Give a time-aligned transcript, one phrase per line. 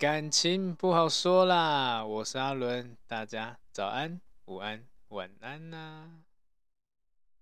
[0.00, 6.22] 感情不好说啦，我是阿伦，大家早安、午安、晚安呐、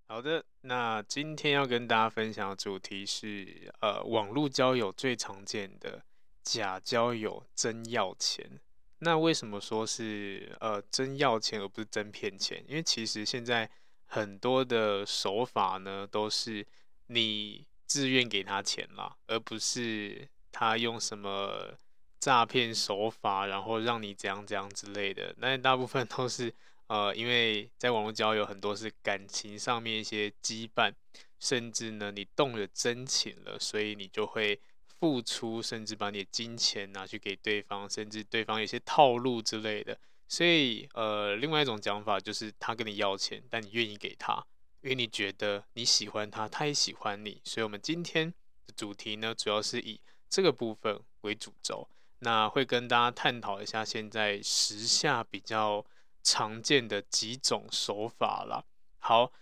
[0.08, 6.02] 好的，那今天要跟大家分享的主题是，呃，网络交友最常见的
[6.42, 8.58] 假交友，真要钱。
[8.98, 12.64] 那为什么说是呃真要钱而不是真骗钱？
[12.66, 13.70] 因为其实现在
[14.04, 16.66] 很多的手法呢，都是
[17.06, 21.76] 你自愿给他钱啦，而不是他用什么
[22.20, 25.34] 诈骗手法，然后让你怎样怎样之类的。
[25.38, 26.52] 那大部分都是。
[26.88, 30.90] 呃，因为在网络交友很多是感情上面一些羁绊，
[31.38, 34.58] 甚至呢你动了真情了，所以你就会
[34.98, 39.98] 付出，甚至把你的金钱拿去给对方，甚至对方有些套路之类的。
[40.28, 44.42] 所以呃，另外一种讲法就是他跟你要钱，但你愿意给他，
[44.80, 47.38] 因为你觉得你喜欢他，他也喜欢你。
[47.44, 48.32] 所以我们今天
[48.66, 51.86] 的主题呢，主要是以这个部分为主轴，
[52.20, 55.84] 那会跟大家探讨一下现在时下比较。
[56.20, 58.62] 常见的几种手法啦。
[58.98, 59.32] 好，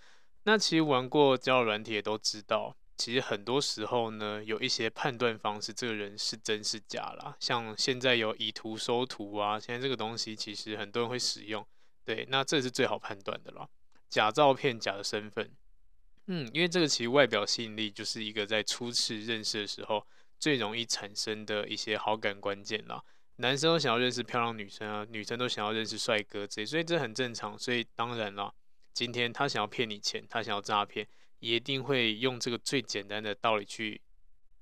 [0.44, 7.34] 那其实玩过交友软体也都知道，其实很多时候呢，有一些判断方式，这个人是真是假啦。
[7.41, 11.66] 像现在有以图搜图啊，现在这个东西其实很多人会使用。
[12.04, 13.69] 对，那这是最好判断的啦。
[14.08, 15.50] 假照片、假的身份，
[16.27, 20.06] 嗯，因为这个其实外表吸引力就是一个在初次认识的时候
[20.47, 23.02] 最容易产生的一些好感关键啦。
[23.39, 27.58] 男生都想要认识漂亮女生啊，女生都想要认识帅哥之类，所以这很正常。
[27.58, 28.55] 所以当然了，
[28.92, 31.05] 今天他想要骗你钱，他想要诈骗，
[31.41, 34.00] 一定会用这个最简单的道理去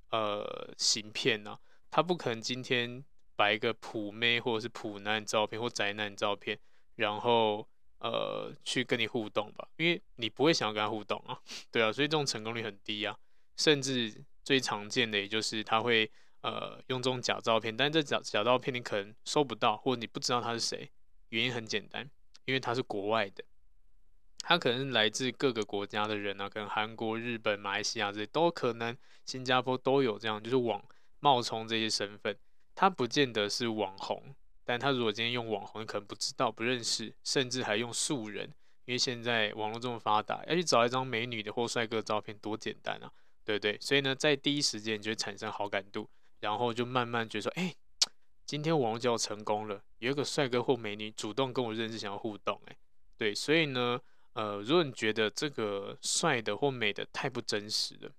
[0.08, 1.54] 呃行骗呢。
[1.90, 3.04] 他不可能今天
[3.36, 6.58] 摆一个普妹或者是普男照片或宅男照片，
[6.96, 11.38] 然后呃去跟你互动吧，因为你不会想要跟他互动啊，
[11.70, 13.14] 对啊，所以这种成功率很低啊。
[13.58, 16.10] 甚至最常见的也就是他会。
[16.46, 20.90] 呃，用这种假照片，但这假假照片你可能收不到，或者你不知道他是谁。
[21.30, 22.10] 原因很简单，
[22.44, 23.42] 因为他是国外的，
[24.40, 28.94] 他可能来自各个国家的人啊，可能韩国、日本、马来西亚这些都可能，
[29.24, 30.84] 新加坡都有这样，就是网
[31.18, 32.36] 冒充这些身份。
[32.74, 34.22] 他不见得是网红，
[34.64, 38.44] 但他如果今天用网红，你可能不知道、不认识，甚至还用素人，
[38.84, 43.10] 因为现在网络这么发达，要去找一张美女的或帅哥的照片多简单啊，
[43.44, 43.78] 对对？
[43.80, 46.08] 所以呢，在第一时间就会产生好感度。
[46.40, 47.74] 然后就慢慢觉得说，哎，
[48.44, 52.76] 今天网络交友成功了，有一个帅哥或美女主动跟我认识，想要互动，哎，
[53.16, 53.98] 对，所以呢，
[54.34, 58.10] 呃，如果你觉得这个帅的或美的太不真实了，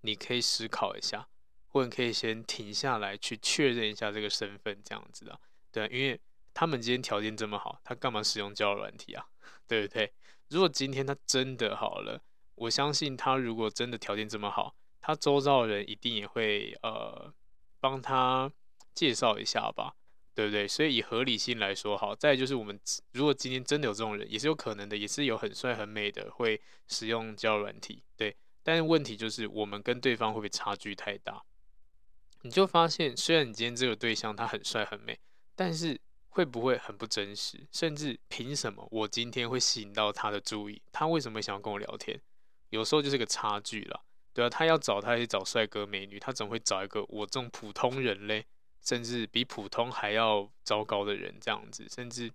[0.00, 1.28] 你可以思考一下，
[1.68, 5.38] 或者可以先停下来去确认一下这个身份，这样子的，
[5.70, 6.20] 对，因为
[6.52, 9.24] 他们今天条件这么好，他干嘛使用交友软体啊？
[9.68, 10.12] 对不对？
[10.48, 12.20] 如果今天他真的好了，
[12.56, 14.74] 我相信他如果真的条件这么好。
[15.00, 17.32] 他周遭的人一定也会呃
[17.78, 18.50] 帮他
[18.92, 19.94] 介绍一下吧，
[20.34, 20.66] 对不对？
[20.66, 22.76] 所以以合理性来说，好，再就是我们
[23.12, 28.34] 如果今天真的有这种人，也是有可能的，也是有很帅很美的会使用交友软体，对。
[28.64, 31.44] 但是问题就是我们跟对方会不会差距太大？
[32.42, 35.16] 你就发现，虽然你今天这个对象他很帅很美，
[35.54, 36.00] 但是
[36.30, 37.64] 会不会很不真实？
[37.70, 40.82] 甚至凭什么我今天会吸引到他的注意？
[40.90, 42.20] 他为什么想要跟我聊天？
[42.76, 44.02] 有时候就是个差距了。
[44.34, 48.44] 对啊，他要找他也找帅哥美女，他怎么会找一个我这种普通人嘞？
[48.82, 52.30] 甚至比普通还要糟糕的人这样子，甚至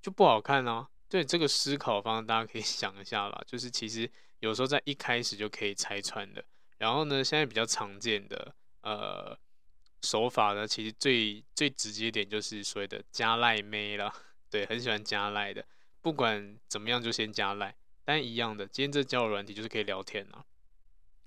[0.00, 0.88] 就不好看啊。
[1.08, 6.44] 对，这个思考方大家可以 想一下啦，就是其实有时候在一开始就可以拆穿的。
[6.78, 9.36] 然后呢，现在比较常见的呃
[10.02, 14.14] 手法呢，其实最最直接点就是所谓的加赖妹啦。
[14.48, 15.66] 对，很喜欢加赖的，
[16.00, 17.74] 不管怎么样就先加赖。
[18.06, 20.46] 但一样的，今天这交友软体就是可以聊天啊。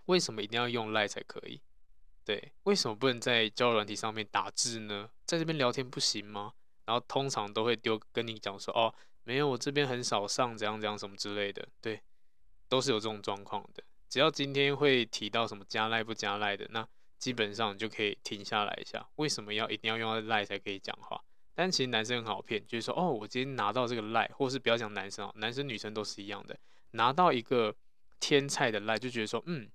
[0.05, 1.61] 为什么一定要用赖才可以？
[2.23, 5.09] 对，为什么不能在交友软体上面打字呢？
[5.25, 6.53] 在这边聊天不行吗？
[6.85, 8.95] 然后通常都会丢跟你讲说，哦，
[9.25, 11.67] 没有，我这边很少上，怎样怎样什么之类的。
[11.81, 12.01] 对，
[12.69, 13.83] 都是有这种状况的。
[14.07, 16.87] 只要今天会提到什么加赖不加赖的，那
[17.17, 19.05] 基本上你就可以停下来一下。
[19.17, 21.21] 为什么要一定要用赖才可以讲话？
[21.59, 26.57] 但其实男生很好骗，就是说，哦，我今天拿到这个赖，或是不要讲男生哦，男生女生都是一样的，
[26.91, 27.75] 拿到一个
[28.19, 29.69] 天菜的赖，就觉得说，嗯。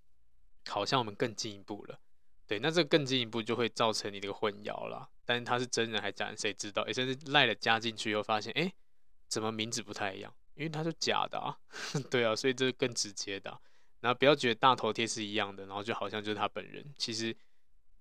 [0.67, 2.01] 好像我们更进一步了，
[2.47, 5.07] 对，那这个更进一步就会造成你这个混淆了。
[5.27, 6.81] 但是他是真人还是假人，谁知道？
[6.85, 8.73] 诶，甚至赖了加进去以后发现，诶，
[9.29, 10.35] 怎么名字不太一样？
[10.55, 11.55] 因为他是假的啊，
[12.11, 13.61] 对啊，所以这是更直接的。
[14.01, 17.37] 然后不要觉得大头贴是一样的，然后就好像就是他本人，其实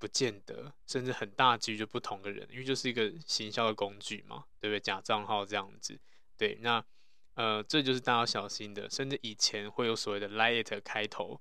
[0.04, 4.80] 不见得，甚至很大几率就不同的人，因为就是一个行销的工具嘛，对不对？
[4.82, 5.98] 假账号这样子，
[6.38, 6.84] 对，那
[7.36, 8.90] 呃，这就是大家要小心的。
[8.90, 11.40] 甚至以前会有所谓的 LINE@ 开头。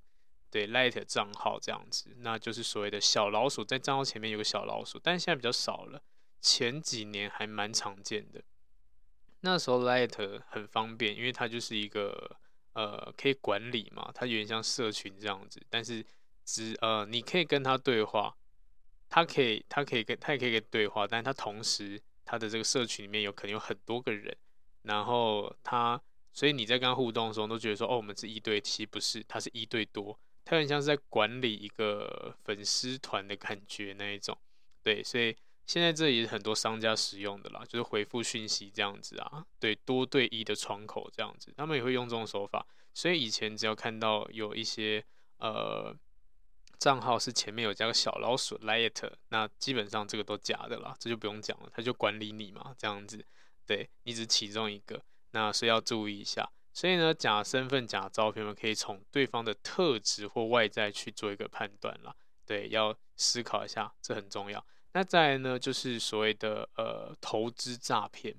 [0.49, 6.03] 对，Light 账号这样子，那就是所谓的小老鼠，在账号前面有个小老鼠，但现在比较少了。
[6.39, 8.43] 前几年还蛮常见的。
[9.39, 12.37] 那时候 Light 很方便，因为它就是一个
[12.73, 15.59] 呃可以管理嘛，它有点像社群这样子。
[15.71, 16.05] 但是
[16.45, 18.37] 只呃你可以跟他对话，
[19.13, 24.35] 他可以他可以跟他也可以跟对话，但他同时他的这个社群里面有可能有很多个人，
[24.81, 26.01] 然后他
[26.31, 30.19] 所以你在跟他互动的时候都觉得说哦我们是一对，其实不是，他是一对多。
[30.43, 34.35] 他很像是在管理一个粉丝团的感觉那一种，
[34.81, 35.37] 对，所以
[35.67, 42.65] 现在这也是很多商家使用的啦，就是回复讯息这样子啊，对，多对一的窗口这样子，他们也会用这种手法。
[42.95, 45.05] 所以以前只要看到有一些
[45.37, 45.95] 呃
[46.83, 53.25] 账号是前面有加个小老鼠 Light，那基本上这个都假的啦，这就不用讲了，他就管理你嘛，这样子，
[53.65, 55.01] 对，你只是其中一个，
[55.31, 56.51] 那所以要注意一下。
[56.73, 62.13] 所以呢，假身份、假照片，们可以从对方的特质或外在去做一个判断啦。
[62.45, 64.65] 对，要思考一下，这很重要。
[64.91, 68.35] 那再来呢，就是所谓的呃投资诈骗。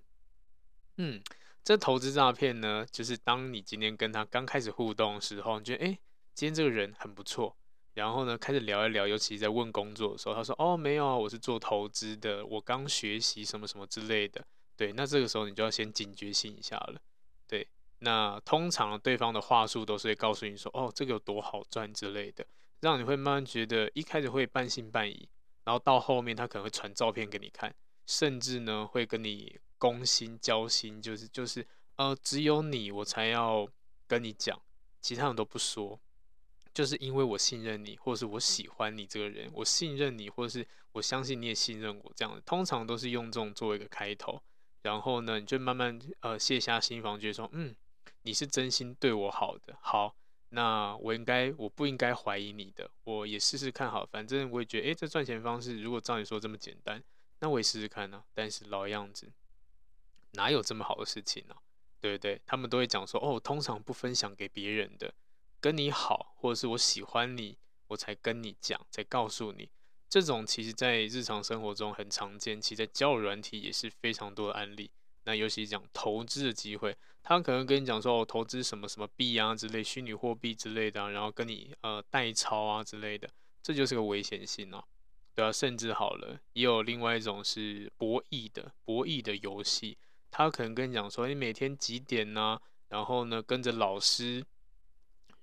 [0.99, 1.23] 嗯，
[1.65, 5.99] 这投资诈骗呢，就是当你今天跟他刚开始互动的时候，你觉得诶，
[6.35, 7.57] 今天这个人很不错，
[7.95, 14.45] 然后呢开始聊一聊，尤其在问工作的时候，他说哦没有啊，我是做投资的，我刚学习什么什么之类的。
[14.77, 17.01] 对，那这个时候你就要先警觉性一下了。
[17.47, 17.67] 对。
[18.01, 22.45] 那通常对方的话术都是会告诉你说，哦，这个有多好赚之类的，
[22.81, 25.27] 让你会慢慢觉得一开始会半信半疑，
[25.65, 27.75] 然后到后面他可能会传照片给你看，
[28.05, 31.67] 甚至呢会跟你攻心交心，就是就是
[31.97, 33.67] 呃只有你我才要
[34.07, 34.61] 跟你讲，
[35.01, 35.99] 其他人都不说，
[36.75, 44.43] 就是因为我信任你，或者是我喜欢你这个人，我信任你，或者是我相信你也信任我，这样通常都是用这种作为一个开头，
[44.83, 47.75] 然后呢你就慢慢呃卸下心防，觉得说嗯。
[48.27, 50.15] 你是真心对我好的，好，
[50.49, 57.05] 那我应该，我不应该怀疑你的，我也试试看，好，反正我也觉得，诶，这赚钱方式如果照你说这么简单，
[57.41, 58.25] 那我也试试看呢。
[58.33, 59.31] 但是老样子，
[60.33, 61.55] 哪有这么好的事情呢？
[62.01, 62.41] 对不对？
[62.47, 65.13] 他们都会讲说，哦，通常不分享给别人的，
[65.65, 67.57] 跟你好，或者是我喜欢你，
[67.87, 69.71] 我才跟你讲，才告诉你。
[70.11, 74.91] 这种其实在日常生活中很常见，其实在交友软体也是非常多的案例。
[75.25, 83.27] 那尤其讲投资的机会，他可能跟你讲说，哦，投资什么什么币啊之类，虚拟货币之类的，然后跟你呃代抄啊之类的，
[83.63, 84.85] 这就是个危险性哦，
[85.35, 89.97] 对啊，甚至好了，也有另外一种是博弈的博弈的游戏，
[90.31, 92.61] 他可能跟你讲说，你每天几点呢？
[92.89, 94.45] 然后呢，跟着老师，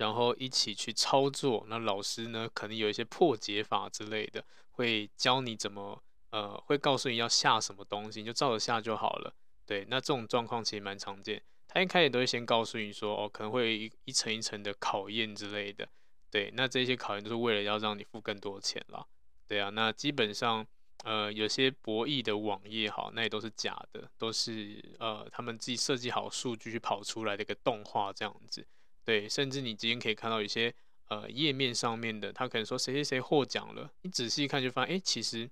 [0.02, 6.02] 然后一起去操作，那老师呢，可能有一些破解法之类的，会教你怎么
[6.32, 9.32] 呃，会告诉你要下什么东西，你就照着下就好了。
[9.64, 11.40] 对，那这种状况其实蛮常见。
[11.68, 15.88] 他一开始都会先告诉你说，哦，可能会一一层一层的考验之类的。
[16.32, 19.06] 对，那这些考验都是为了要让你付更多钱啦。
[19.48, 20.66] 对啊，那基本上，
[21.04, 28.66] 呃，有些博弈的网页好，那也都是假的，都是呃他们自己设计好数据去跑出来的一个动画这样子。
[29.04, 30.74] 对，甚至你今天可以看到一些
[31.08, 35.50] 呃页面上面的，他可能说谁谁谁获奖了，你仔细看就发现，哎，其实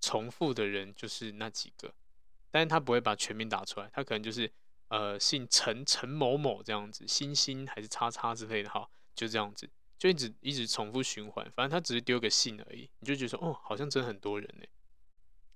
[0.00, 1.94] 重复的人就是那几个。
[2.50, 4.52] 但是他不会把全名打出来，他可能就是
[4.88, 9.66] 呃姓陈陈某某这样子，星星还是叉叉之类的哈，就这样子，
[9.98, 14.66] 就一直一直重复循环，反正他只是丢个姓而已，你就觉得说哦，好像真很多人呢，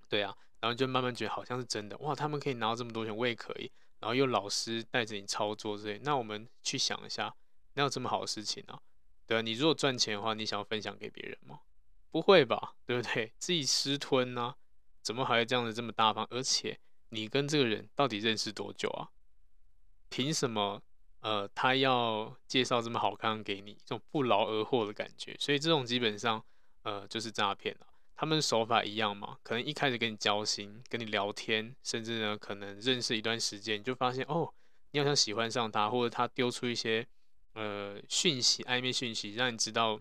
[0.08, 7.34] 对啊，然后就慢慢觉得好像是真的，哇，他们可以拿到这么多钱，我也可以，然后又老师带着你操作之类，那我们去想一下，
[7.74, 8.80] 哪有这么好的事情啊？
[9.26, 11.60] 对啊，你如果赚钱的话，你想要分享给别人吗？
[12.10, 13.32] 不会吧，对不对？
[13.38, 14.56] 自己私吞呢、啊？
[15.02, 16.26] 怎么还会这样子这么大方？
[16.30, 16.78] 而且
[17.10, 19.10] 你跟这个人到底认识多久啊？
[20.08, 20.82] 凭什么？
[21.20, 25.36] 呃，他要介绍这么好看给你，这种不劳而获的感觉。
[25.40, 26.44] 所以这种基本上，
[26.82, 27.86] 呃，就是诈骗了。
[28.16, 34.50] 他们手法一样嘛，可能一开始跟你交心，跟你聊天，甚至呢，可能认识一段时间，你就发现哦，
[34.92, 37.06] 你好像喜欢上他，或者他丢出一些
[37.52, 40.00] 呃讯息、暧昧讯息，让你知道，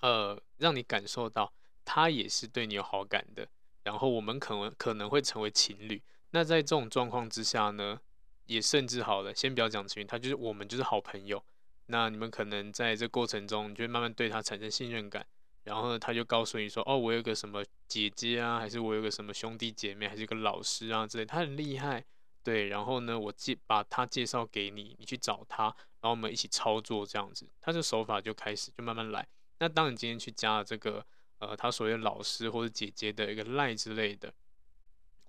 [0.00, 1.52] 呃，让你感受到
[1.84, 3.46] 他也是对你有好感的。
[3.84, 8.00] 然后我们可能可能会成为情侣，那在这种状况之下呢，
[8.46, 11.40] 也甚至好了，先不要讲情侣，他就是我们就是好朋友。
[11.86, 15.24] 那你们可能在这过程中，你就会慢慢对他产生信任感。
[15.64, 22.04] 然后呢，他就告诉你说：“哦，我有个什么姐姐啊，还是我有个什么兄弟姐妹，还是一个老师啊之类，他很厉害。”
[22.44, 29.26] 对，然后呢，我介把他介绍给你，你去找他，然后我们一起操作这样子，他这手法就开始就慢慢来。
[29.58, 31.04] 那当你今天去加了这个。
[31.40, 34.32] 呃，他所谓老师或者姐姐的一个赖之类的，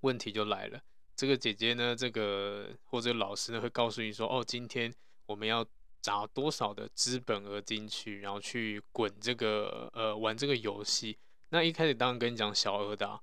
[0.02, 0.80] 问题就来了。
[1.16, 4.94] 这个姐姐呢，这个或者老师呢，会告诉你说，哦，今天
[5.26, 5.66] 我们要
[6.06, 11.18] 砸多少的资本额进去，然后去滚这个呃玩这个游戏。
[11.50, 13.20] 那一开始当然跟你讲小额的，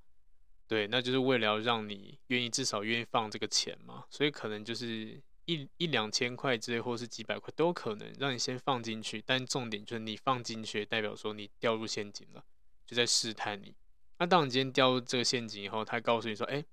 [0.67, 9.23] 对，那就是为了要让你愿意至少愿意放这个钱嘛，所以可能就是一一两千块之类，或是几百块都有可能让你先放进去。
[9.25, 12.45] 但重点就是你放进去，代表说你掉入陷阱了，
[12.85, 13.77] 就在试探你。
[14.19, 16.65] 那当你今天掉入这个陷阱以后，他告诉你说，哎，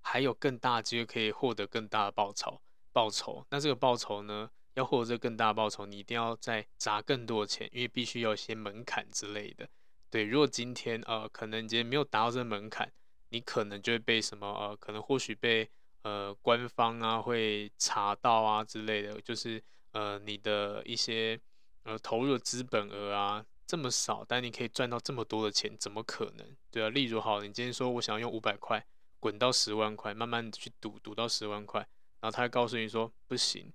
[0.00, 2.60] 还有更大机会可以获得更大的报酬，
[2.92, 3.46] 报酬。
[3.50, 9.68] 那这个报酬呢，要获得这更大报酬，你一定要再砸更多的钱，因为必须要一些门槛之类的。
[10.10, 12.90] 对，如果今天呃，可能你今天没有达到这个门槛，
[13.30, 15.68] 你可能就会被什么呃，可能或许被
[16.02, 21.40] 呃官方啊会查到啊之类的，就是呃你的一些
[21.84, 26.46] 呃投入的资本额啊这么少，但你可以赚到这么多的钱，怎么可能？
[26.70, 28.86] 对啊，例如好，你今天说我想要用五百块
[29.18, 31.80] 滚到十万块，慢慢去赌，赌到十万块，
[32.20, 33.72] 然后他会告诉你说不行。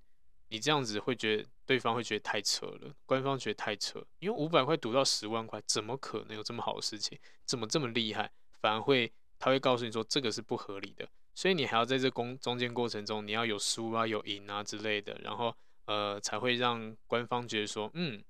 [0.52, 7.18] 你这样子会觉得对方会觉得太扯了，官方觉得太扯，因为五百块赌到十万块，怎么可能有这么好的事情？
[7.46, 8.30] 怎么这么厉害？
[8.60, 15.56] 反而会他会告诉你说这个是不合理的，所以你还要在这公中间过程中，你要有输啊有赢啊之类的，然后
[15.86, 18.22] 呃才会让官方觉得说，嗯，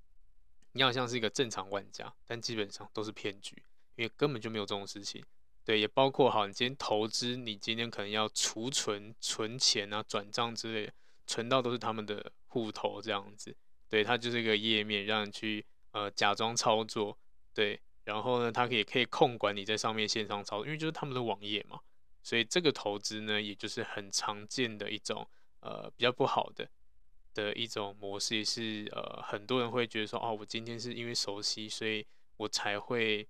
[0.71, 3.61] 你好像是一个正常玩家，但基本上都是骗局，
[3.97, 5.21] 因为根本就没有这种事情。
[5.65, 10.93] 对，也包括好，你今天投资，你今天可能要储存存钱啊、转账之类的。
[11.25, 13.55] 存到都是他们的户头这样子，
[13.89, 17.17] 对，它就是一个页面，让你去呃假装操作，
[17.53, 21.79] 对，然后呢，它可以可以控管你在上面线上操作，因为就是他们的网页嘛，
[22.21, 25.27] 所以这个投资呢，也就是很常见的一种
[25.61, 26.69] 呃比较不好的
[27.33, 32.05] 的一种模式，是呃很多人会觉得说，哦，我今天是因为熟悉，所以
[32.37, 33.27] 我才会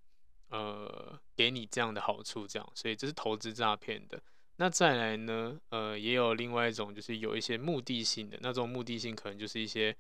[0.50, 4.21] 呃给你这样的好处，这样，所以这是投资诈骗的。
[4.63, 5.60] 那再来呢？
[5.72, 9.93] 呃，也有另外一种，就是有一些目的性的，那种目的性可能就是一些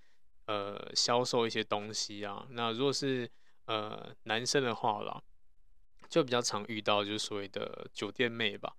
[0.45, 2.47] 呃销售一些东西啊。
[2.51, 3.29] 那如果是
[3.65, 5.21] 呃男生的话啦，
[6.07, 8.73] 就比较常遇到就是所谓的酒店妹吧。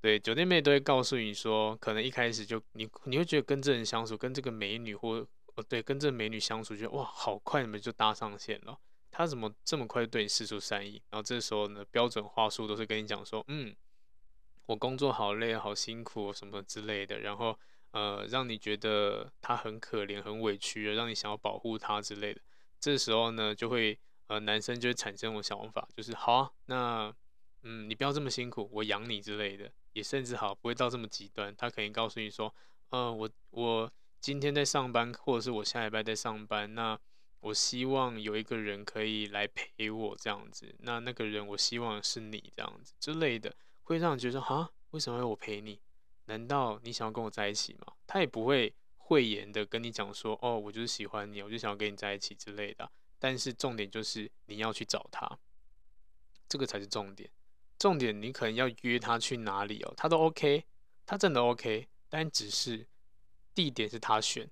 [0.00, 5.24] 对，酒店妹都会告诉你说，可能一开始就你你会觉得跟这人相处，跟这个美女或
[5.54, 8.76] 哦对，跟这美女相处，觉得哇好快，你们就搭上线了。
[9.12, 11.00] 她怎么这么快就对你释出善意？
[11.10, 13.72] 然后这时候呢，标准话术都是跟你讲说，嗯。
[14.66, 17.58] 我工作好累，好辛苦，什么之类的，然后
[17.90, 22.40] 呃，让你觉得他很可怜、很委屈，让你想要保护他之类的。
[22.80, 27.14] 这时候呢，就会呃，男生就会产生我想法，就是好啊，那
[27.62, 29.70] 嗯，你不要这么辛苦，我养你之类的。
[29.92, 32.54] 也甚至好，不会到这么极端，他可以告诉你说，
[32.88, 36.98] 呃，我我今天在上班，或者是我下礼拜在上班，那
[37.40, 43.54] 我希望有一个人可以来陪我这样子，那那个人我希望是你这样子之类的。
[43.82, 45.80] 会让你觉得说，哈，为什么要我陪你？
[46.26, 47.94] 难道你想要跟我在一起吗？
[48.06, 52.90] 他也不会讳言的跟你讲说，哦，我就是喜欢你，我就想要跟你在一起之类的。
[53.18, 55.38] 但是重点就是你要去找他，
[56.48, 57.28] 这个才是重点。
[57.78, 60.64] 重点你可能要约他去哪里哦，他都 OK，
[61.04, 62.86] 他真的 OK，但只是
[63.54, 64.48] 地点是他选，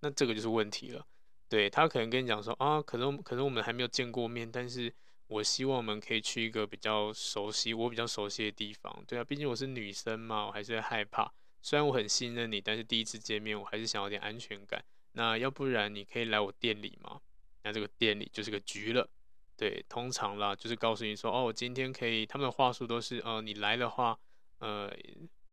[0.00, 1.06] 那这个就是问题了。
[1.48, 4.92] 对，他可能跟你讲说，啊，可能可能我们还没有见过面，但是。
[5.32, 9.02] 我希望我们可以去一个比较熟悉，我比较熟悉的地方。
[9.08, 11.32] 对啊，毕竟我是女生嘛，我还是会害怕。
[11.62, 14.84] 虽然我很信任你，但是第一次见面，我还是想要点安全感。
[15.12, 17.20] 那要不然你可以来我店里吗？
[17.62, 19.08] 那这个店里就是个局了。
[19.56, 22.26] 对，通常啦，就是告诉你说，哦，我今天可以。
[22.26, 24.18] 他们的话术都是，呃，你来的话，
[24.58, 24.92] 呃，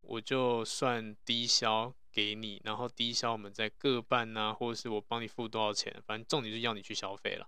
[0.01, 7.47] 我就算低消给你，然后低消我们再各半呐，或者是我帮你付多少钱，反正重点是要你去消费了。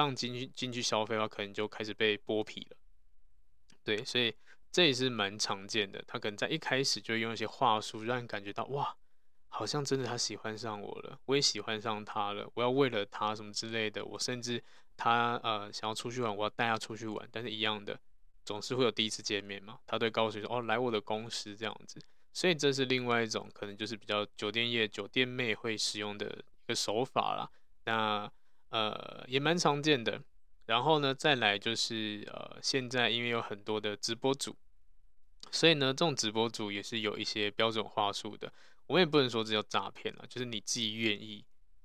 [0.00, 2.76] 当进去进去消费的话，可能就开始被剥皮了。
[3.84, 4.34] 对，所以
[4.72, 6.02] 这也是蛮常见的。
[6.06, 8.96] 他可能在一开始就用一些话术，让你感觉到哇，
[9.48, 12.50] 好像真的他喜欢上我了，我也喜欢上他了。
[12.54, 14.64] 我要为了他什么之类的，我甚至
[14.96, 17.28] 他呃想要出去玩，我要带他出去玩。
[17.30, 18.00] 但是一样的，
[18.42, 19.78] 总是会有第一次见面嘛。
[19.86, 22.00] 他都会告诉你说哦，来我的公司这样子。
[22.32, 26.26] 所以这是另外一种可能就是比较酒店业酒店妹会使用的
[26.64, 27.50] 一个手法啦。
[27.84, 28.32] 那。
[28.70, 30.20] 呃，也蛮常见的。
[30.66, 34.56] 然后呢，再来就是呃，现在因为有很多的直播主，
[35.50, 38.52] 所以呢，这种直播主也是有一些标准话术的。
[38.86, 41.44] 我们也不能说这叫诈骗了，就是你自己愿意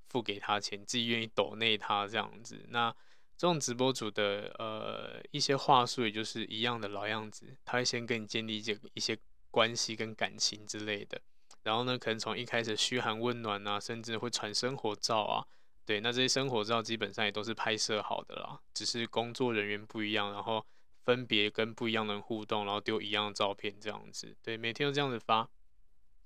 [0.10, 2.64] 付给他钱，自己愿意抖内他这样子。
[2.70, 2.92] 那
[3.38, 9.18] 这种直播主的呃一些话术，也就是一样的老样子，他会先跟你建立一些一些
[9.50, 11.20] 关系跟感情之类的。
[11.64, 15.48] 然后呢，可能从一开始嘘寒问暖啊，甚至会传生活照啊。
[15.86, 20.66] 对，那这些生活照基本上也都是拍摄好的啦，只是工作人员不一样，然后
[21.04, 24.36] 分别跟不一样的人互动，然后丢一样的照片这样子。
[24.42, 25.48] 对，每天都这样子发。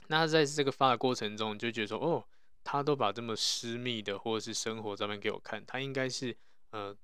[0.08, 2.26] 那在这个发的过程中，你就觉得说，哦，
[2.64, 6.36] 他都把这么私密的或者是生活照片给我看，他应该是
[6.72, 6.96] 呃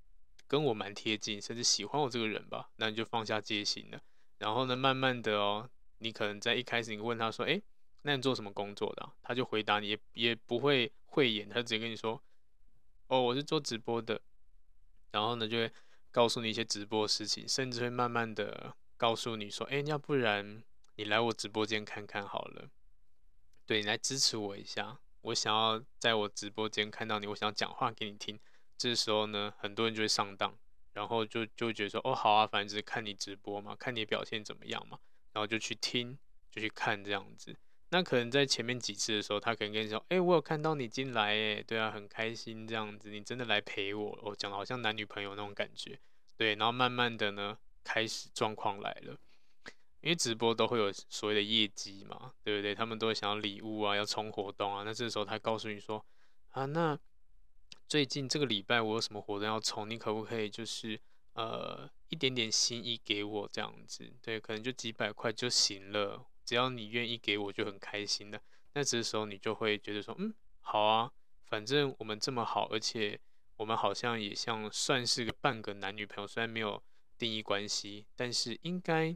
[0.47, 2.69] 跟我蛮贴近，甚至喜欢我这个人吧？
[2.77, 3.99] 那你就放下戒心了。
[4.37, 7.61] 然后呢，慢慢的哦，你可能在一开始你问他说，诶，
[8.03, 9.09] 那你做什么工作的？
[9.21, 12.21] 他就回答你，也也不会讳言，他直接跟你说，
[13.07, 14.21] 哦，我是做直播的。
[15.11, 15.71] 然后呢，就会
[16.11, 20.63] 告诉你一些直播事情，甚至会慢慢的告诉你说，诶，要不然
[20.95, 22.69] 你来我直播间看看好了，
[23.65, 28.39] 对，你来支持我一下，我想要在我直播间看到你，我想讲话给你听。
[28.77, 30.57] 这时候呢，很多人就会上当。
[30.93, 34.97] 然后就就觉得说，哦，好啊，反正只是看你直播嘛，看你表现怎么样嘛，
[35.33, 36.17] 然后就去听，
[36.49, 37.53] 就去看这样子。
[37.89, 45.99] 那可能在前面几次的时候，他可能跟你说，哎，我有看到你进来，哎，对啊，很开心这样子，你真的来陪我，我讲的好像男女朋友那种感觉，
[46.35, 46.55] 对。
[46.55, 49.17] 然后慢慢的呢，开始状况来了，
[50.01, 52.75] 因为直播都会有所谓的业绩嘛，对不对？
[52.75, 56.05] 他们都会想要礼物啊，要冲活动啊，那这时候他告诉你说，
[56.51, 56.97] 啊，那。
[57.87, 59.87] 最近这个礼拜我有什么活动要冲？
[59.87, 60.99] 你可不可以就是
[61.33, 64.11] 呃一点点心意给我这样子？
[64.23, 68.39] 对，可能就几百块就行了，只要你愿意给我就很开心的。
[68.73, 71.11] 那这时候你就会觉得说，嗯，好啊，
[71.45, 73.19] 反正我们这么好，而且
[73.57, 76.81] 我们好像也像算是个半个男女朋友，虽然没有
[77.17, 79.15] 定义关系，但是应该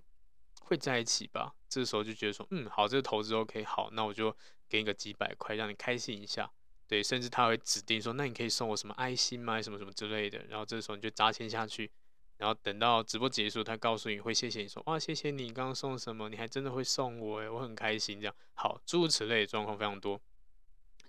[0.61, 1.53] 会在一起吧？
[1.67, 4.35] 这时候就觉得说，嗯，好，这个投资 OK，好，那我就
[4.67, 6.49] 给你个几百块，让你开心一下。
[6.87, 9.61] 对，甚至他会指定说，那你可以送我什么爱心吗？
[9.61, 10.43] 什么什么之类的。
[10.49, 11.91] 然后这时候你就砸钱下去，
[12.39, 18.35] 然后等到直播结束，他告诉你会谢谢你说，哇，谢谢你刚刚送什么，你还真的会送我诶，我很开心这样。
[18.53, 20.19] 好，诸如此类的状况非常多。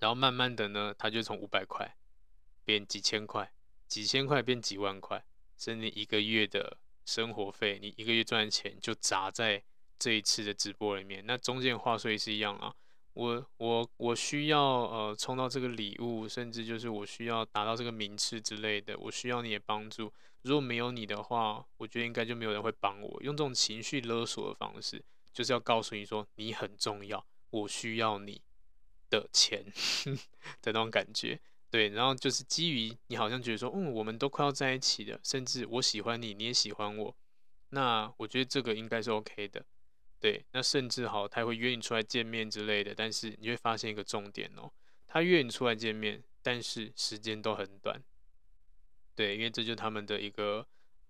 [0.01, 1.97] 然后慢慢的呢，他就从五百块
[2.65, 3.53] 变几千块，
[3.87, 5.25] 几千块变几万块，
[5.57, 9.63] 甚至一个月的生活费，你一个月赚的钱就砸在
[10.01, 11.25] 这一次的直播里面。
[11.25, 12.75] 那中间话术也是一样啊。
[13.13, 20.13] 我我我需要呃冲到这个礼物，甚至就是我需要达到这个名次之类的，我需要你的帮助。
[20.43, 23.23] 如果没有你的话，我觉得应该就没有人会帮我。
[23.23, 28.41] 用这种情绪勒索的方式，就是要告诉你说你很重要，我需要你
[29.11, 29.65] 的钱
[30.63, 31.39] 的那种感觉。
[31.69, 37.15] 对，然后就是基于你好像觉得说，嗯，我们都快要在一起了，甚至我喜欢你，你也喜欢我，
[37.69, 39.65] 那我觉得这个应该是 OK 的。
[40.21, 44.71] 对，那甚至好，他会约你出来见面之类的，但是你会发现一个重点哦，
[45.07, 47.99] 他约你出来见面，但是时间都很短。
[49.15, 50.67] 对，因为这就是他们的一个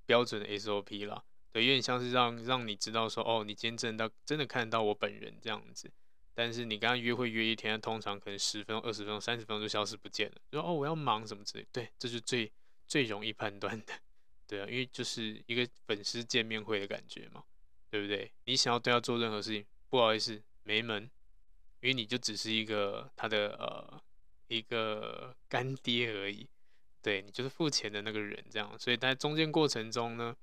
[0.06, 1.24] 标准的 SOP 啦。
[1.52, 5.90] 对，有点像是让让你知道说，哦，你今天真的真的看到我本人这样子，
[6.32, 12.52] 但是你跟他约会约一天，通常可能十分钟、二十分钟、三十分钟就消失不见了，说哦我要忙什么之类，对，这是最
[12.86, 13.92] 最容易判断的，
[14.46, 17.42] 对啊，因为就是一个粉丝见面会的感觉嘛。
[17.90, 18.30] 对不对？
[18.44, 21.02] 你想要对他做任何事情，不好意思，没门，
[21.80, 24.00] 因为你就只是一个他的呃
[24.46, 26.48] 一个干爹而已，
[27.02, 28.78] 对，你就是付钱的那个人，这样。
[28.78, 30.36] 所以在中间过程中呢，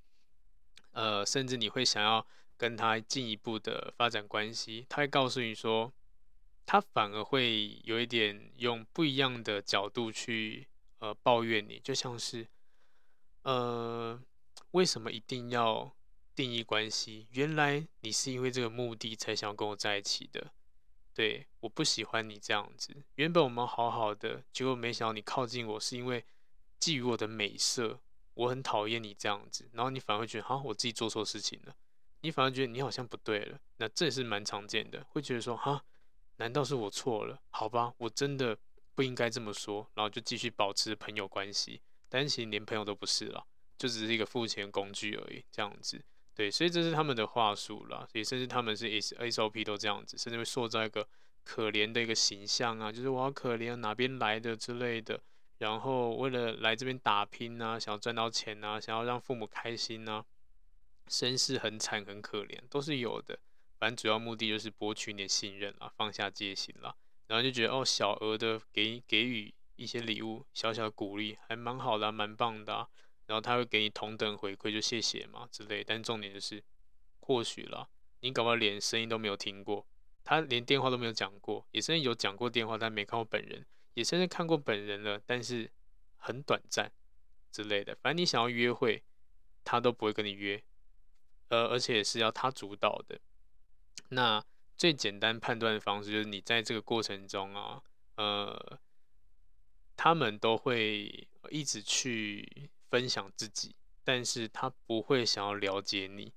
[0.91, 2.25] 呃，甚至你会想要
[2.57, 5.93] 跟他进一步的发展关系，他会告诉你说，
[6.65, 10.67] 他反而会有一点用不一样的角度去
[10.99, 12.47] 呃抱怨你，就像是
[13.43, 14.21] 呃
[14.71, 15.95] 为什么一定要
[16.37, 20.53] 定义关系，原来你是因为这个目的才想跟我在一起的。
[21.11, 22.95] 对，我不喜欢你这样子。
[23.15, 26.23] 原本我们好好的，结果没想到你靠近我是因为
[26.79, 27.99] 觊觎我的美色，
[28.35, 29.67] 我很讨厌你这样子。
[29.73, 31.75] 然后你反而会觉得，哈，我自己做错事情了。
[32.21, 33.59] 你反而觉得你好像不对了。
[33.77, 35.83] 那这也是蛮常见的，会觉得说，哈，
[36.35, 37.41] 难道是我错了？
[37.49, 38.55] 好吧，我真的
[38.93, 39.89] 不应该这么说。
[39.95, 46.05] 然后就继续保持朋友关系，但其实连朋友都不是了，就只是一个付钱工具而已，这样子。
[46.37, 51.07] 对，所以这是他们的话术啦，也甚至他们是 S S O P 都这样子，甚至会塑造一个
[51.43, 55.19] 可怜的一个形象啊，就是我好可怜，哪边来的之类的，
[55.57, 60.23] 然后为了来这边打拼啊，想要赚到钱啊，想要让父母开心啊，
[61.07, 63.39] 身世很惨很可怜，都是有的。
[63.79, 66.93] 反正主要目的就是博取你的信任啊，放下戒心啦，
[67.25, 72.87] 然后就觉得哦，小额的给给予一些礼物，小小的鼓励，还蛮好的，蛮棒的。
[73.27, 75.83] 然后他会给你同等回馈，就谢谢嘛之类。
[75.83, 76.63] 但重点就是，
[77.19, 77.87] 或许啦，
[78.21, 79.85] 你搞不好连声音都没有听过，
[80.23, 85.69] 他连电话都没有讲过，也甚至有讲过电话，但没看过本人，也甚至看过本人了，但是
[86.15, 86.89] 很短暂
[87.51, 87.93] 之类的。
[88.01, 89.03] 反正你想要约会，
[89.63, 90.63] 他都不会跟你约，
[91.49, 93.19] 呃，而且是要他主导的。
[94.09, 94.41] 那
[94.77, 97.83] 最简单判断的方式就是，你在这个过程中啊，
[98.15, 98.79] 呃，
[99.97, 102.69] 他们都会一直去。
[102.89, 106.33] 分享自己，但是他不会想要了解你，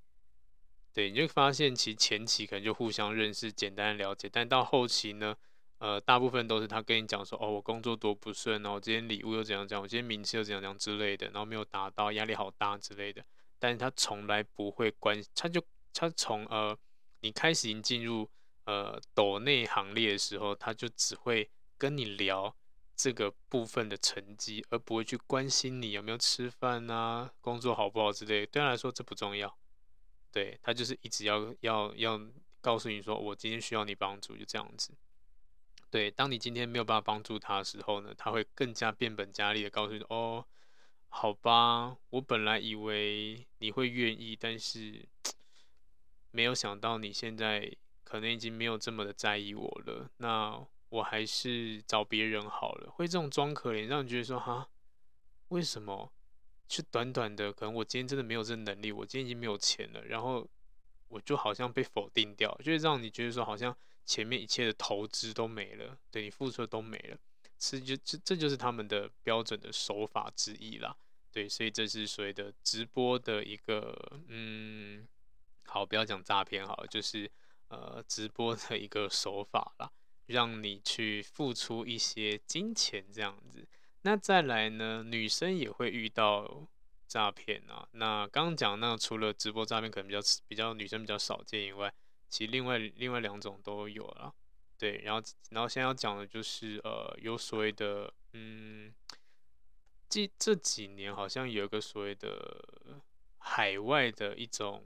[0.93, 5.35] 对，你就发现其实前期可能就互相认识，简单的了解，但到后期呢，
[5.77, 13.23] 呃，大部分都是他跟你讲说，哦，我工作多不顺，然后我今天礼物又怎样怎样，我今天名次又怎样怎样之类的，然后没有达到，压力好大之类的。
[13.57, 16.77] 但是他从来不会关，他就他从呃，
[17.21, 18.29] 你开始已经进入
[18.65, 22.55] 呃抖内行列的时候，他就只会跟你聊
[23.01, 28.45] 这个部分的成绩，而不会去关心你有没有吃饭啊，工作好不好之类的。
[28.45, 29.57] 对他来说这不重要，
[30.31, 32.21] 对，他就是一直要要要
[32.61, 34.93] 告诉你说，我今天需要你帮助，就这样子。
[35.89, 40.45] 对，当你今天没有办法帮助他的时候呢，他会更加变本加厉的告诉你：“哦，
[41.09, 45.03] 好吧，我本来以为你会愿意，但是
[46.29, 50.07] 没有想到你现在可能已经没有这么的在意我了。
[50.17, 54.69] 那我还是找别人好了。”会这种装可怜，让你觉得说：“哈，
[55.47, 56.13] 为什么？
[56.69, 60.47] 是短短的，可能我今天真的没有这能力，我今天已经没有钱了，然后
[61.07, 67.17] 我就好像被否定掉，就会让你觉得说好像。”前面一切的投资都没了，对你付出的都没了，
[67.59, 70.97] 是就这这就是他们的标准的手法之一啦，
[71.31, 73.95] 对，所以这是所谓的直播的一个，
[74.27, 75.07] 嗯，
[75.67, 77.29] 好，不要讲诈骗好了，就是
[77.67, 79.89] 呃直播的一个手法啦，
[80.31, 83.67] 让你去付出一些金钱这样子。
[84.01, 86.67] 那再来呢，女生也会遇到
[87.07, 87.87] 诈骗啊。
[87.91, 91.93] 那刚讲那除了直播诈骗可能比较比较女生比较少见以外。
[92.29, 94.33] 其实另外另外两种都有了，
[94.77, 98.93] 对，然后然后现在要讲的就是呃，有所谓的嗯，
[100.07, 102.63] 这这几年好像有一个所谓的
[103.37, 104.81] 海外的一种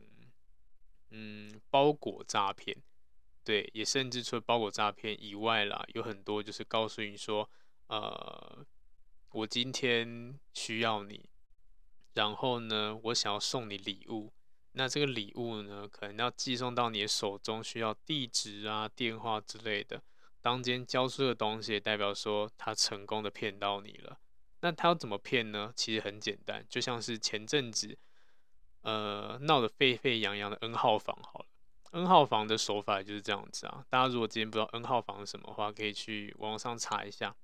[1.11, 2.75] 嗯包裹诈骗，
[3.45, 7.47] 对，也甚至除了包裹诈骗以外啦，有很多就是告诉你说
[7.87, 8.65] 呃，
[9.31, 11.29] 我今天需要你，
[12.15, 14.33] 然后呢，我想要送你礼物。
[14.71, 20.01] 那这个礼物呢，可能要寄送到你的手中，需要地址啊、电话之类的。
[20.41, 24.19] 当天交出的东西，代表说他成功的骗到你了。
[24.61, 25.71] 那他要怎么骗呢？
[25.75, 27.97] 其实很简单，就像是前阵子，
[28.81, 31.45] 呃，闹得沸沸扬扬的 N 号房好了。
[31.91, 33.85] N 号房的手法就是这样子啊。
[33.89, 37.35] 大家如果今天不知道 N 号房是什么的话，可以去网上查一下。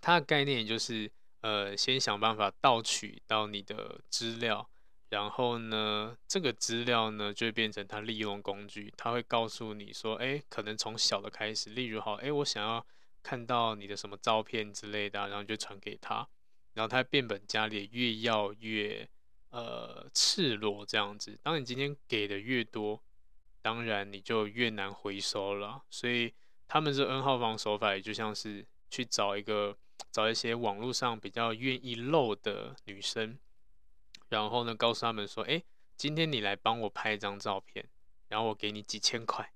[0.00, 4.68] 它的概念就是，呃，先想办法盗取到你的资料。
[5.10, 12.86] 然后呢，这个资料呢就会变成他利用工具，他会告诉你说，哎，可能从小的开始，例如好，哎，我想要
[13.20, 16.28] 看到你的什么照片之类的，然后就传给他，
[16.74, 19.08] 然后他变本加厉，越要越
[19.48, 21.36] 呃赤裸这样子。
[21.42, 23.02] 当你今天给的越多，
[23.62, 25.82] 当然你就越难回收了。
[25.90, 26.32] 所以
[26.66, 29.76] 他们这 N 号房手法也就像是去找一个
[30.10, 33.38] 找一些网络上比较愿意露的女生。
[34.28, 35.60] 然后呢，告诉他们说，哎，
[35.96, 37.84] 今天你来帮我拍一张照片，
[38.28, 39.52] 然后我给你几千块，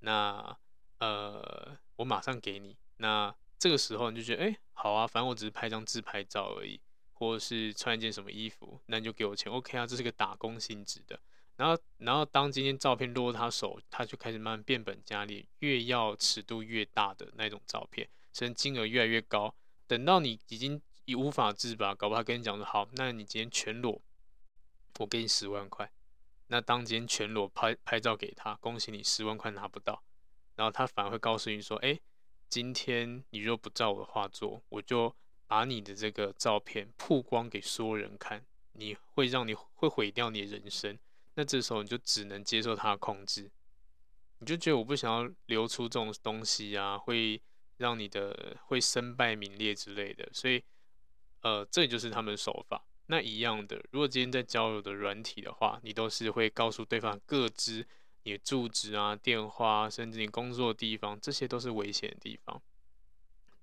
[0.00, 0.58] 那
[0.98, 2.76] 呃，我马上给你。
[2.98, 6.78] 那这个时候你就觉得，哎，好啊，反正我只是拍张自拍照而已，
[7.14, 11.18] 或者是穿一件什么衣服，那你就给我钱，OK 啊，这是个打工性质的。
[11.58, 19.54] 然后，然后当今天照片落他手，他就开始慢慢变本加厉，越要尺度越大的那种照片，甚至金额越来越高。
[19.86, 24.00] 等到你已经已无法自拔，搞不好他跟你讲说，好，那你今天全裸。
[25.00, 25.92] 我给你十万块，
[26.46, 30.02] 那当今天全裸拍拍照给他，恭喜你十万块拿不到，
[30.56, 31.98] 然后他反而会告诉你说，哎，
[32.48, 35.14] 今天你若不照我的话做，我就
[35.46, 40.98] 把你的这个照片曝光给所有人看，你会让你会毁掉你的人生，
[41.38, 43.48] 那这时候你就只能接受他控制，
[44.40, 47.40] 你就觉得我不想要流出这种东西啊，会
[47.76, 50.64] 让你的会身败名裂之类的，所以，
[51.42, 52.84] 呃，这就是他们手法。
[53.06, 57.86] 那一样的，如果今天在交友的软体的话，你都是会告诉对方各自、
[58.24, 62.60] 你的住址啊、电话，甚至你工作的地方，这些都是危险的地方。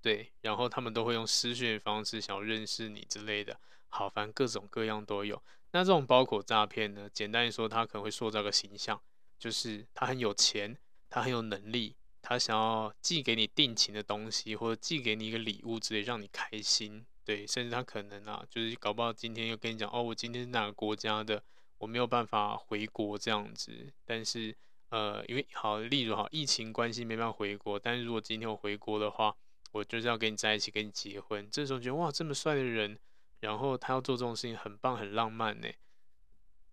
[0.00, 3.60] 对，然后他们都会用私讯的方式想要认识你之类的，
[3.90, 5.42] 好，反正各种各样都有。
[5.76, 8.98] 那这种包裹诈骗呢，简单说，他可能会塑造个形象，
[9.38, 10.74] 就是他很有钱，
[11.10, 17.04] 他很有能力，他想要寄给你定情的东西，或者寄给你一个礼物之类，让你开心。
[17.26, 21.42] 对，甚至他可能啊，就是搞不好今天又跟你讲哦，我今天是哪个国家的，
[21.76, 23.92] 我没有办法回国这样子。
[24.06, 24.56] 但是
[24.88, 29.36] 呃，因为好，例如好，疫情关系没办法回国，但是如果今天我回国的话，
[29.72, 31.46] 我就是要跟你在一起，跟你结婚。
[31.50, 32.98] 这时候觉得哇，这么帅的人，
[33.40, 35.68] 然后他要做这种事情，很棒，很浪漫呢。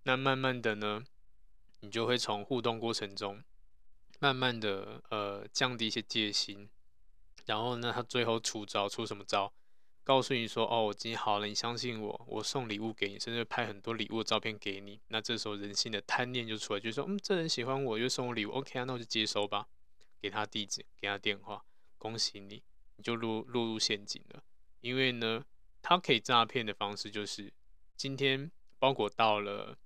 [0.03, 1.03] 那慢慢的呢，
[1.81, 3.43] 你就会从互动过程中，
[4.19, 6.69] 慢慢的呃降低一些戒心，
[7.45, 9.53] 然后呢，他最后出招出什么招？
[10.05, 14.99] 告诉你说哦，我今天好了，你相信我，我送礼物给你，甚至拍很多礼物的照片给你。
[15.07, 19.67] 那这时候人性的贪念就出来，就说，嗯，这人喜欢我，又送我礼物，OK 啊，那我就接收吧，
[20.19, 21.63] 给他地址，给他电话，
[21.97, 22.61] 恭喜你，
[22.97, 24.43] 你就落落入陷阱了。
[24.81, 25.45] 因为呢，
[25.83, 27.51] 他可以诈骗的方式就是，
[27.97, 29.77] 今天包裹到了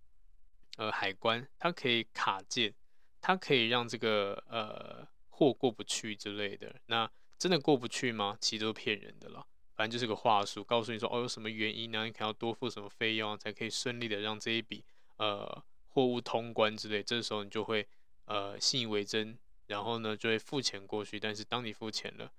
[0.78, 2.74] 呃海关，他可以卡件，
[3.20, 6.80] 他可以让这个呃货过不去之类的。
[6.86, 8.38] 那真的过不去吗？
[8.40, 9.44] 其实都是骗人的啦。
[9.76, 12.06] 反正就是个话术，告诉你说哦，有什么原因呢？
[12.06, 14.84] 你可能要多付什么费用才可以顺利的让这一笔
[15.18, 17.02] 呃货物通关之类。
[17.02, 17.88] 这时候你就会
[18.26, 21.20] 呃信以为真，然后呢就会付钱过去。
[21.20, 22.32] 但是当你付钱了，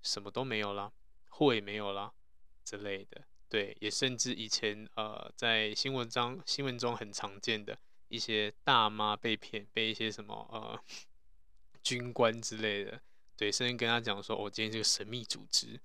[0.00, 0.92] 什么都没有啦，
[1.28, 2.12] 货也没有啦
[2.64, 3.22] 之类的。
[3.48, 10.82] 对，也甚至以前呃在新闻中新闻中很常见的一些大妈被骗，被一些什么呃
[11.82, 13.00] 军官之类的，
[13.36, 15.78] 对，甚至跟他讲说，我、今天这个神秘组织。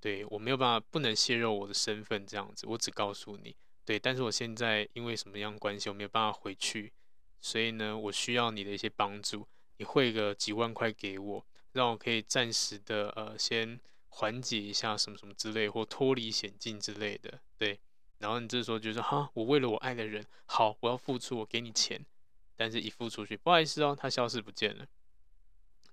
[0.00, 3.56] 对，我没有办法，不能泄露我的身份，这样子，我只告诉你。
[3.86, 6.92] 对，但是我现在因为什么样关系，我没有办法回去，
[7.40, 13.80] 所以呢，我需要你的一些帮助，你汇个几万块给我，让我可以暂时的呃先
[14.16, 17.40] 缓解一下什么什么之类，或脱离险境之类的。
[17.58, 17.80] 对，
[18.18, 22.06] 然后你这时候就说哈，我为了我爱的人，好，我要付出，我给你钱，
[22.54, 24.86] 但是一付出去，不好意思哦，他消失不见了。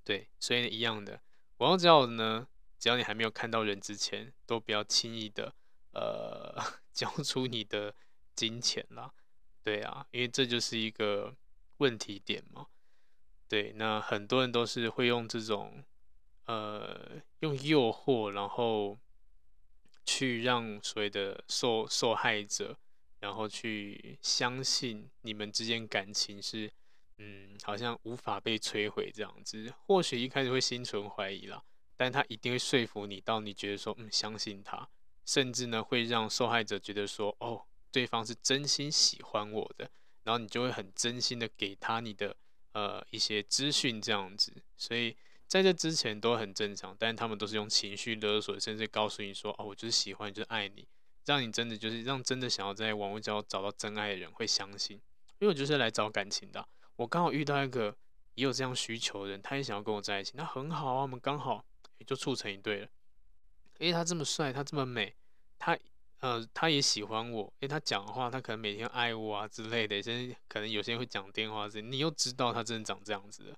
[0.03, 1.19] 对，所以一样的，
[1.57, 2.47] 我要知道呢。
[2.77, 5.53] 只要你还没有看到人之前，都不要轻易的
[5.93, 6.55] 呃
[6.91, 7.93] 交出你的
[8.36, 9.13] 金钱啦。
[9.63, 11.36] 对啊，因为这就是一个
[11.77, 12.65] 问题点嘛。
[13.47, 15.84] 对，那很多人都是会用这种
[16.45, 18.97] 呃用诱惑，然后
[20.06, 22.77] 去让所谓的受受害者，
[23.19, 26.71] 然后去相信你们之间感情是
[27.17, 29.73] 嗯好像无法被摧毁这样子。
[29.86, 31.63] 或许一开始会心存怀疑啦。
[31.97, 34.89] 但他一定会说服你，到你觉得说，嗯，相信他，
[35.23, 39.88] 甚至呢会让受害者觉得说，哦，对方是真心喜欢我的，
[40.23, 42.36] 然后你就会很真心的给他你的
[42.71, 44.51] 呃一些资讯这样子。
[44.75, 45.15] 所以
[45.52, 50.88] 在这之前都很正常，但他们都是用情绪勒索，甚至告诉你说，哦，我就是喜欢，就是爱你，
[51.26, 54.96] 让你真的就是让真的想要在网络交找到真爱的人会相信，
[55.40, 57.94] 因为我就是来找感情的，我刚好遇到一个
[58.36, 61.66] 也有这样需求的人，他也想要跟我在一起，那很好啊，我们刚好
[61.98, 62.06] 也。
[62.06, 62.88] 就促成一对了，
[63.78, 65.14] 因为他这么帅，他这么美，
[65.60, 65.78] 他
[66.20, 73.56] 呃他也喜欢我，因为他讲话，他可能每天爱我啊之类的，甚至可能有些人会讲电话之类，你又知道他真的长这样子的，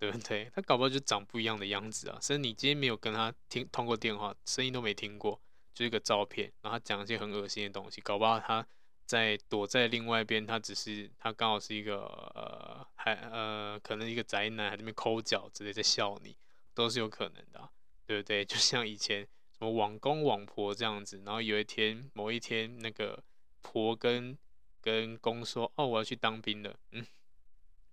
[0.00, 0.50] 对不对？
[0.52, 5.40] 他搞不好就长不一样的样子啊，甚至你今天没有跟他听通过电话，声音都没听过，
[5.72, 8.66] 就一个照片，然后他讲一些很恶心的东西，搞不好他
[9.04, 11.98] 在躲在另外一边，他只是他刚好是一个
[12.34, 16.34] 呃还呃可能一个宅男，还在那边抠脚之类在笑你。
[16.72, 17.68] 都是有可能的，
[18.06, 18.42] 对不对？
[18.46, 23.22] 就像以前什么网公网婆这样子，然后有一天某一天，那个
[23.60, 24.38] 婆跟
[24.80, 27.04] 跟公说：“哦，我要去当兵了。”嗯，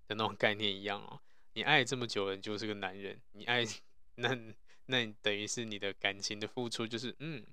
[0.08, 1.20] 的那种概念一样哦。
[1.58, 3.20] 你爱这么久了，你就是个男人。
[3.32, 3.66] 你爱
[4.14, 4.38] 那
[4.86, 7.44] 那你等于是你的感情的付出，就是嗯，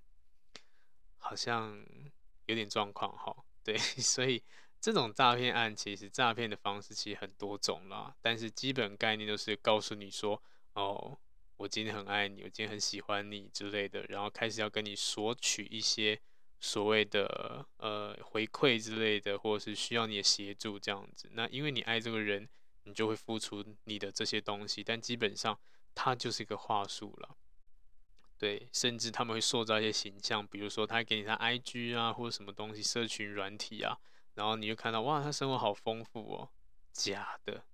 [1.17, 1.83] 好像
[2.45, 3.35] 有点状况哈。
[3.63, 4.43] 对， 所以
[4.79, 10.43] 这种诈骗案其实诈骗的方式其实很多种啦，但是基本概念都是告诉你说。
[10.75, 11.17] 哦，
[11.57, 16.21] 我今天很爱你，我今天很喜欢你之类的，然后开始要跟你索取一些
[16.61, 21.31] 所谓的呃回馈之类的，或者是需要你的协助这样子。
[21.33, 22.47] 那因为你爱这个人，
[22.85, 25.59] 你就会付出你的这些东西，但基本上
[25.95, 27.37] 它就是一个话术了。
[28.37, 33.97] 对，甚至他们会塑造一些形象，比如说他给你他 IG 啊，或者什么东西社群软体啊，
[34.35, 36.51] 然后你就看到哇，他生活好丰富哦，
[36.93, 37.65] 假的。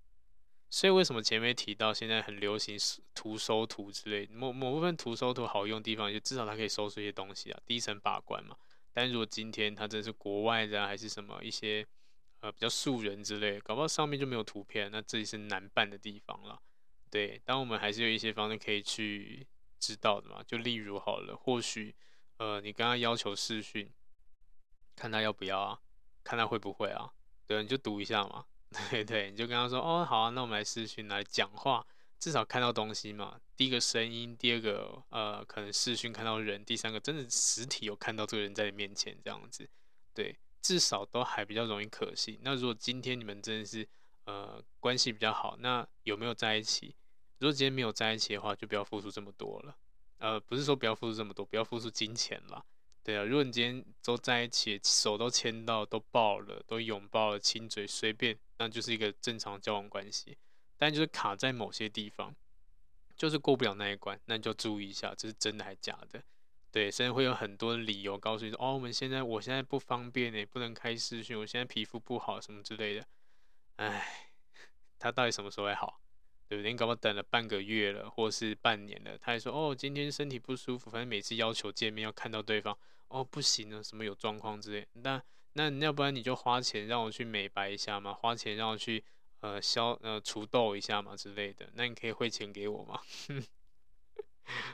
[0.69, 2.77] 所以为什么前面提到现在很流行
[3.13, 8.55] 图搜图之类，某某部分图搜图好用的地方，就至少它可以搜出一些东西啊，第一层把关嘛。
[8.93, 11.85] 但如果今天它真是国外的，还是什么一些
[12.41, 16.61] 呃比较素人之类，搞不好上面就没有图片，那这里是难办的地方了。
[17.09, 19.47] 对，但我们还是有一些方式可以去
[19.79, 20.43] 知道的嘛。
[20.43, 21.95] 就例如好了，或许
[22.37, 23.91] 呃你刚刚要求视讯，
[24.95, 25.81] 看他要不要啊，
[26.23, 27.11] 看他会不会啊，
[27.47, 28.45] 对，你就读一下嘛。
[28.89, 31.85] 对对，你就跟他说哦，好啊，那我们来视讯来讲话，
[32.17, 33.37] 至少看到东西嘛。
[33.57, 39.69] 第一个声音，第二个呃，可能视讯看到人，第三个真的实体有看到这个人在你面前这样子，
[40.13, 42.39] 对，至少都还比较容易可信。
[42.41, 43.87] 那如果今天你们真的是
[44.25, 46.95] 呃关系比较好，那有没有在一起？
[47.39, 49.75] 如果今天没有在一起的话，就不要付出这么多了。
[50.19, 52.63] 呃，不是说不要付出这么多，不要付出金钱啦。
[53.03, 60.37] 对啊，如果你今天都在一起，手都牵到，都抱了，都拥抱了，亲嘴，随便，那就是一个正常交往关系。
[60.77, 62.35] 但就是卡在某些地方，
[63.17, 66.23] 就是过不了那一关，那你就注意一下，这是真的还是假的？
[66.71, 73.05] 对，甚至会有很多理由告诉你说，哦，我们现在我现在不方便呢，不能开视讯，我现在皮肤不好什么之类的。
[73.75, 74.29] 哎，
[74.97, 75.99] 他到底什么时候会好？
[76.47, 76.71] 对不对？
[76.71, 84.87] 你搞不好等了半个月了，或是半年了，他还说哦，今天身体不舒服，反正每次要求见面要看到对方，哦，不行了，什么有状况之类。
[84.93, 85.21] 那
[85.53, 89.03] 那要不然你就花钱让我去美白一下嘛，花钱让我去
[89.39, 91.69] 呃消呃除痘一下嘛之类的。
[91.73, 93.01] 那你可以汇钱给我吗？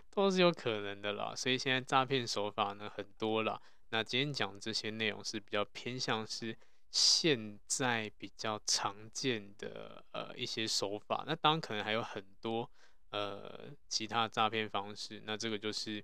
[0.09, 1.33] 都是有可能的啦。
[1.35, 3.61] 所以现在诈骗手法呢很多啦。
[3.89, 6.57] 那今天讲这些内容是比较偏向是。
[6.89, 12.67] 现在比较常见的呃一些手法，那当然可能还有很多
[13.09, 15.21] 呃其他诈骗方式。
[15.25, 16.03] 那这个就是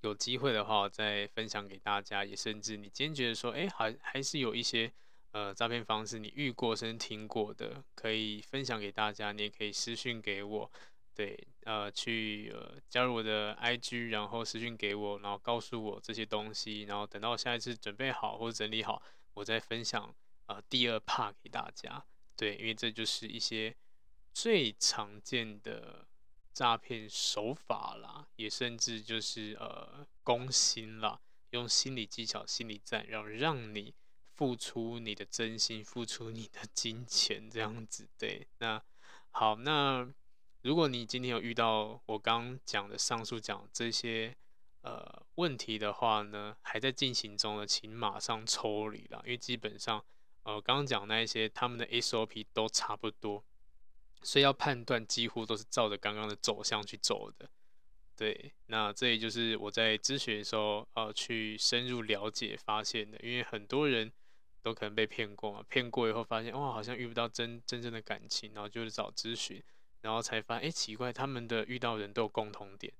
[0.00, 2.24] 有机会的话，再分享给大家。
[2.24, 4.92] 也甚至你今天觉得说，哎，还还是有一些
[5.30, 9.30] 呃诈骗方式你遇过甚至听过的，可以分享给大家。
[9.30, 10.70] 你也可以私讯给我，
[11.14, 19.02] 对，呃，去呃加入我的 IG，然后私讯给我，然后告诉我这些东西，然后等到下一次准备好或整理好。
[19.34, 20.14] 我再分享
[20.46, 22.04] 呃第二 part 给大家，
[22.36, 23.74] 对，因为这就是一些
[24.32, 26.06] 最常见的
[26.52, 33.92] 诈骗手法啦，也甚至就是呃攻心啦，用心理技巧、心理战，然后让你
[34.34, 38.08] 付出你的真心，付出你的金钱，这样子。
[38.16, 38.80] 对，那
[39.32, 40.08] 好，那
[40.66, 44.36] 如果你今天有遇到我刚讲的上述讲这些。
[44.82, 50.04] 呃，问题的话呢，还在进行中的，请马上抽离了，因为基本上，
[50.44, 53.42] 呃，刚刚讲那一些他们的 SOP 都差不多，
[54.22, 57.50] 所以要判断几乎都是照着刚刚的走向去走的。
[58.14, 64.12] 对，那这也就是我在咨询的时候，呃，去深入了解发现的，因为很多人
[64.62, 69.60] 都可能被骗过嘛，骗过以后发现哇，好像遇不到真真正的感情，然后就是找咨询，
[70.06, 72.92] 然后才发现，哎，奇怪，他们的遇到人都有共同点。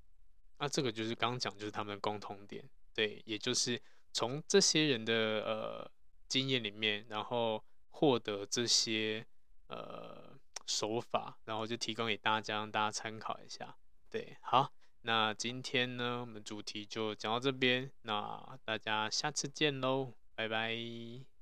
[0.58, 3.80] 那这个就是刚刚讲，就是他们的共同点，对，也就是
[4.12, 5.14] 从这些人的
[5.44, 5.88] 呃
[6.26, 9.24] 经验里面，然后获得这些
[9.68, 13.76] 呃手法，然后就提供给大家，让大家参考一下。
[14.10, 21.35] 对，好，那今天呢，我们主题就讲到这边，那大家下次见喽，拜拜。